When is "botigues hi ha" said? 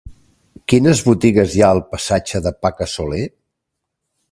1.09-1.69